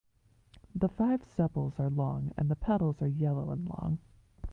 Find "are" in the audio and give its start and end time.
1.79-1.91, 3.03-3.07